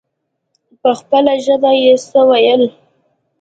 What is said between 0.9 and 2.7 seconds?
خپله ژبه يې څه ويل.